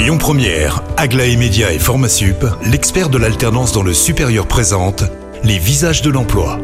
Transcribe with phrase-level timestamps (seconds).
[0.00, 5.04] Lyon Première, Aglaé Média et Formasup, l'expert de l'alternance dans le supérieur présente
[5.44, 6.58] les visages de l'emploi.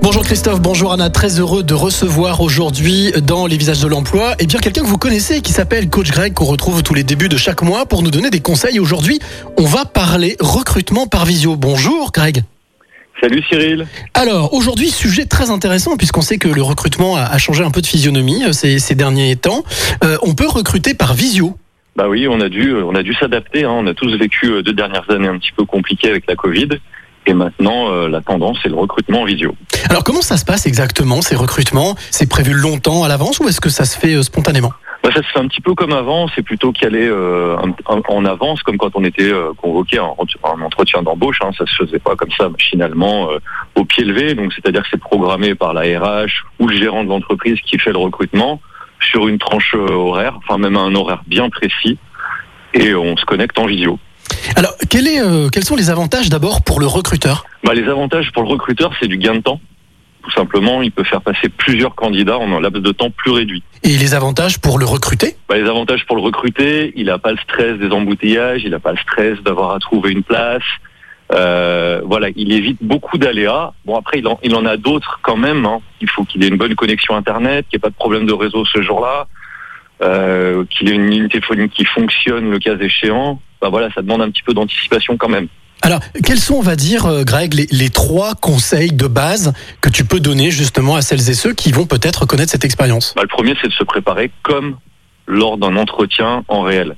[0.00, 4.46] Bonjour Christophe, bonjour Anna, très heureux de recevoir aujourd'hui dans les visages de l'emploi et
[4.46, 7.36] bien quelqu'un que vous connaissez qui s'appelle Coach Greg qu'on retrouve tous les débuts de
[7.36, 8.80] chaque mois pour nous donner des conseils.
[8.80, 9.18] Aujourd'hui,
[9.58, 11.54] on va parler recrutement par visio.
[11.56, 12.44] Bonjour Greg.
[13.20, 13.86] Salut Cyril.
[14.14, 17.86] Alors aujourd'hui, sujet très intéressant puisqu'on sait que le recrutement a, changé un peu de
[17.86, 19.64] physionomie euh, ces, derniers temps.
[20.02, 21.58] Euh, on peut recruter par visio.
[21.96, 23.64] Bah oui, on a dû, on a dû s'adapter.
[23.64, 23.72] Hein.
[23.72, 26.68] On a tous vécu euh, deux dernières années un petit peu compliquées avec la Covid.
[27.28, 29.56] Et maintenant, la tendance, c'est le recrutement en visio.
[29.90, 31.96] Alors, comment ça se passe exactement, ces recrutements?
[32.12, 34.72] C'est prévu longtemps à l'avance ou est-ce que ça se fait spontanément?
[35.06, 37.56] Bah, ça se fait un petit peu comme avant, c'est plutôt qu'aller euh,
[37.86, 41.38] en avance, comme quand on était euh, convoqué en, entretien d'embauche.
[41.42, 43.38] Hein, ça se faisait pas comme ça machinalement euh,
[43.76, 44.34] au pied levé.
[44.34, 47.92] Donc c'est-à-dire que c'est programmé par la RH ou le gérant de l'entreprise qui fait
[47.92, 48.60] le recrutement
[49.00, 51.98] sur une tranche horaire, enfin même un horaire bien précis,
[52.74, 53.98] et on se connecte en vidéo.
[54.56, 55.20] Alors, quel est,
[55.52, 57.44] quels sont les avantages d'abord pour le recruteur?
[57.64, 59.60] Bah, Les avantages pour le recruteur, c'est du gain de temps
[60.26, 63.62] tout simplement, il peut faire passer plusieurs candidats en un laps de temps plus réduit.
[63.84, 65.36] Et les avantages pour le recruter?
[65.48, 68.80] Bah, Les avantages pour le recruter, il n'a pas le stress des embouteillages, il n'a
[68.80, 70.64] pas le stress d'avoir à trouver une place.
[71.32, 73.72] Euh, voilà, il évite beaucoup d'aléas.
[73.84, 75.66] Bon, après, il en, il en a d'autres quand même.
[75.66, 75.80] Hein.
[76.00, 78.32] Il faut qu'il ait une bonne connexion Internet, qu'il n'y ait pas de problème de
[78.32, 79.26] réseau ce jour-là,
[80.02, 83.40] euh, qu'il ait une ligne téléphonique qui fonctionne le cas échéant.
[83.60, 85.48] Bah, voilà, ça demande un petit peu d'anticipation quand même.
[85.82, 90.04] Alors, quels sont, on va dire, euh, Greg, les, trois conseils de base que tu
[90.04, 93.12] peux donner justement à celles et ceux qui vont peut-être connaître cette expérience?
[93.14, 94.76] Bah, Le premier, c'est de se préparer comme
[95.26, 96.96] lors d'un entretien en réel.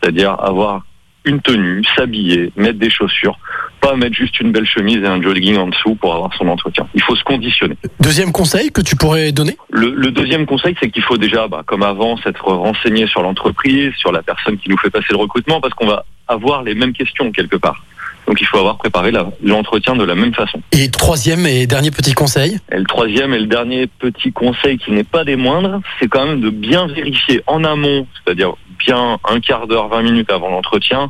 [0.00, 0.82] C'est-à-dire avoir
[1.24, 3.38] une tenue, s'habiller, mettre des chaussures,
[3.80, 6.86] pas mettre juste une belle chemise et un jogging en dessous pour avoir son entretien.
[6.94, 7.76] Il faut se conditionner.
[8.00, 11.82] Deuxième conseil que tu pourrais donner le, deuxième conseil, c'est qu'il faut déjà, bah, comme
[11.82, 15.74] avant, s'être renseigné sur l'entreprise, sur la personne qui nous fait passer le recrutement, parce
[15.74, 17.84] qu'on va avoir les mêmes questions quelque part.
[18.26, 19.10] Donc il faut avoir préparé
[19.42, 20.60] l'entretien de la même façon.
[20.72, 24.92] Et troisième et dernier petit conseil et Le troisième et le dernier petit conseil qui
[24.92, 29.40] n'est pas des moindres, c'est quand même de bien vérifier en amont, c'est-à-dire bien un
[29.40, 31.08] quart d'heure, 20 minutes avant l'entretien,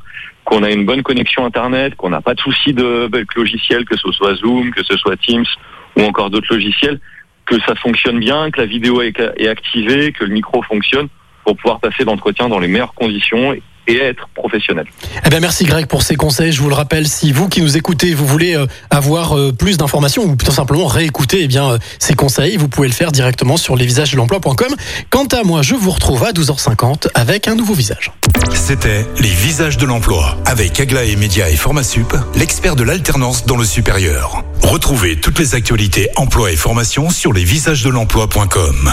[0.49, 4.11] qu'on a une bonne connexion Internet, qu'on n'a pas de souci de logiciel, que ce
[4.13, 5.45] soit Zoom, que ce soit Teams
[5.95, 6.99] ou encore d'autres logiciels,
[7.45, 11.09] que ça fonctionne bien, que la vidéo est activée, que le micro fonctionne
[11.45, 13.55] pour pouvoir passer l'entretien dans les meilleures conditions
[13.89, 14.87] et être professionnel.
[15.25, 16.53] Eh bien, merci Greg pour ces conseils.
[16.53, 19.79] Je vous le rappelle, si vous qui nous écoutez, vous voulez euh, avoir euh, plus
[19.79, 23.57] d'informations ou tout simplement réécouter eh bien, euh, ces conseils, vous pouvez le faire directement
[23.57, 24.75] sur lesvisagesdelemploi.com.
[25.11, 28.13] Quant à moi, je vous retrouve à 12h50 avec un nouveau visage.
[28.55, 33.65] C'était Les Visages de l'Emploi avec Aglaé Média et Formasup, l'expert de l'alternance dans le
[33.65, 34.45] supérieur.
[34.63, 38.93] Retrouvez toutes les actualités emploi et formation sur lesvisagesdelemploi.com.